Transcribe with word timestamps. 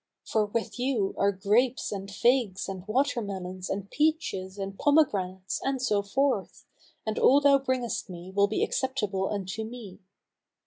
For 0.25 0.47
with 0.47 0.79
you 0.79 1.13
are 1.19 1.31
grapes 1.31 1.91
and 1.91 2.09
figs 2.09 2.67
and 2.67 2.87
water 2.87 3.21
melons 3.21 3.69
and 3.69 3.87
peaches 3.91 4.57
and 4.57 4.75
pomegranates 4.79 5.61
and 5.63 5.79
so 5.79 6.01
forth, 6.01 6.65
and 7.05 7.19
all 7.19 7.39
thou 7.39 7.59
bringest 7.59 8.09
me 8.09 8.31
will 8.35 8.47
be 8.47 8.63
acceptable 8.63 9.29
unto 9.29 9.63
me. 9.63 9.99